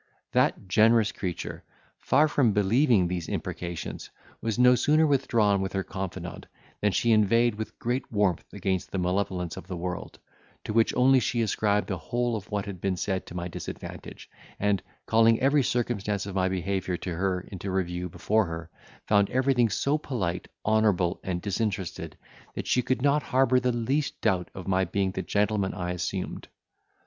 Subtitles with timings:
[0.31, 1.63] That generous creature,
[1.99, 4.09] far from believing these imprecations,
[4.41, 6.47] was no sooner withdrawn with her confidante,
[6.81, 10.17] than she inveighed with great warmth against the malevolence of the world,
[10.63, 14.27] to which only she ascribed the whole of what had been said to my disadvantage,
[14.59, 18.71] and, calling every circumstance of my behaviour to her into review before her,
[19.05, 22.17] found everything so polite, honourable, and disinterested,
[22.55, 26.47] that she could not harbour the least doubt of my being the gentleman I assumed.